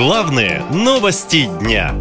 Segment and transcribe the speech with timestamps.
[0.00, 1.94] Главные новости дня.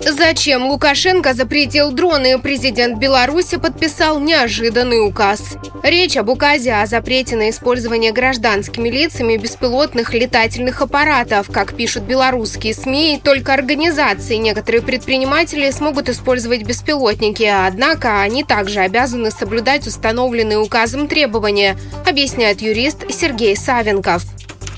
[0.00, 2.36] Зачем Лукашенко запретил дроны?
[2.40, 5.58] Президент Беларуси подписал неожиданный указ.
[5.84, 11.52] Речь об указе о запрете на использование гражданскими лицами беспилотных летательных аппаратов.
[11.52, 18.80] Как пишут белорусские СМИ, только организации и некоторые предприниматели смогут использовать беспилотники, однако они также
[18.80, 24.24] обязаны соблюдать установленные указом требования, объясняет юрист Сергей Савенков.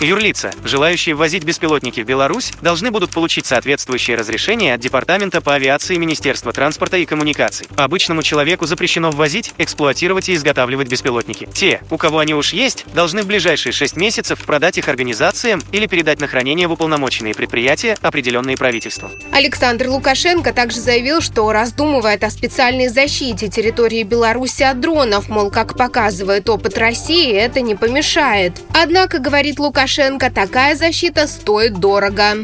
[0.00, 5.96] Юрлица, желающие ввозить беспилотники в Беларусь, должны будут получить соответствующее разрешение от Департамента по авиации
[5.96, 7.66] Министерства транспорта и коммуникаций.
[7.76, 11.46] Обычному человеку запрещено ввозить, эксплуатировать и изготавливать беспилотники.
[11.52, 15.86] Те, у кого они уж есть, должны в ближайшие 6 месяцев продать их организациям или
[15.86, 19.10] передать на хранение в уполномоченные предприятия, определенные правительством.
[19.32, 25.76] Александр Лукашенко также заявил, что раздумывает о специальной защите территории Беларуси от дронов, мол, как
[25.76, 28.54] показывает опыт России, это не помешает.
[28.72, 32.36] Однако, говорит Лукашенко, Лукашенко, такая защита стоит дорого.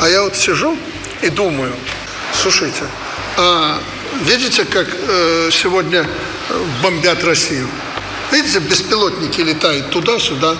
[0.00, 0.74] А я вот сижу
[1.20, 1.72] и думаю,
[2.32, 2.82] слушайте,
[3.36, 3.78] а
[4.24, 6.06] видите, как э, сегодня
[6.82, 7.68] бомбят Россию?
[8.32, 10.56] Видите, беспилотники летают туда-сюда.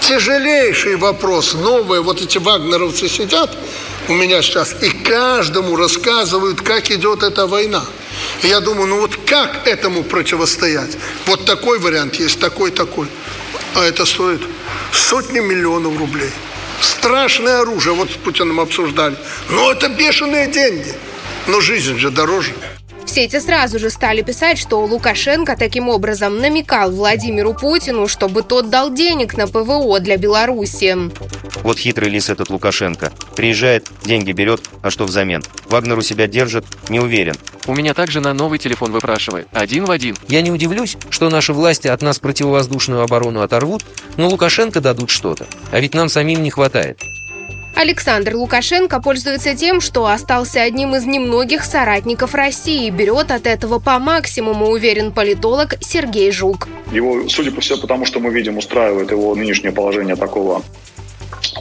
[0.00, 1.54] Тяжелейший вопрос.
[1.54, 3.50] Новые вот эти вагнеровцы сидят
[4.08, 7.82] у меня сейчас и каждому рассказывают, как идет эта война.
[8.42, 10.96] И я думаю, ну вот как этому противостоять?
[11.26, 13.08] Вот такой вариант есть, такой, такой.
[13.74, 14.42] А это стоит
[14.96, 16.30] сотни миллионов рублей.
[16.80, 19.16] Страшное оружие, вот с Путиным обсуждали.
[19.50, 20.94] Но это бешеные деньги.
[21.46, 22.52] Но жизнь же дороже.
[23.12, 28.90] Сети сразу же стали писать, что Лукашенко таким образом намекал Владимиру Путину, чтобы тот дал
[28.90, 30.96] денег на ПВО для Беларуси.
[31.62, 33.12] Вот хитрый лис этот Лукашенко.
[33.36, 35.44] Приезжает, деньги берет, а что взамен?
[35.68, 37.34] Вагнер у себя держит, не уверен.
[37.66, 39.46] У меня также на новый телефон выпрашивает.
[39.52, 40.16] Один в один.
[40.28, 43.84] Я не удивлюсь, что наши власти от нас противовоздушную оборону оторвут,
[44.16, 45.46] но Лукашенко дадут что-то.
[45.70, 46.98] А ведь нам самим не хватает.
[47.74, 52.90] Александр Лукашенко пользуется тем, что остался одним из немногих соратников России.
[52.90, 56.68] Берет от этого по максимуму, уверен политолог Сергей Жук.
[56.92, 60.62] Его, судя по всему, потому что мы видим, устраивает его нынешнее положение такого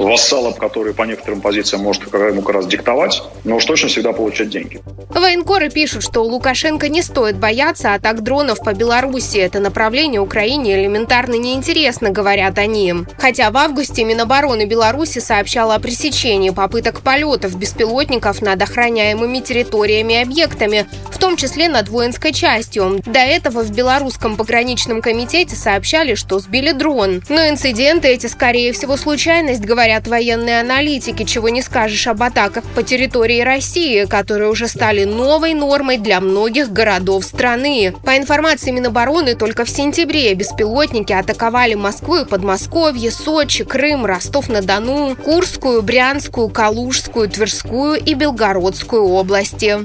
[0.04, 4.50] вассалом, который по некоторым позициям может ему как раз диктовать, но уж точно всегда получать
[4.50, 4.82] деньги.
[5.10, 9.38] Военкоры пишут, что у Лукашенко не стоит бояться атак дронов по Беларуси.
[9.38, 12.94] Это направление Украине элементарно неинтересно, говорят они.
[13.20, 20.24] Хотя в августе Минобороны Беларуси сообщала о пресечении попыток полетов беспилотников над охраняемыми территориями и
[20.24, 23.02] объектами, в том числе над воинской частью.
[23.06, 27.22] До этого в Белорусском пограничном комитете сообщали, что сбили дрон.
[27.30, 32.64] Но инциденты эти, скорее всего, случайность, говорят говорят военные аналитики, чего не скажешь об атаках
[32.76, 37.94] по территории России, которые уже стали новой нормой для многих городов страны.
[38.06, 45.82] По информации Минобороны, только в сентябре беспилотники атаковали Москву и Подмосковье, Сочи, Крым, Ростов-на-Дону, Курскую,
[45.82, 49.80] Брянскую, Калужскую, Тверскую и Белгородскую области.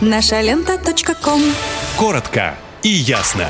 [0.00, 0.78] Наша лента.
[1.98, 3.48] Коротко и ясно.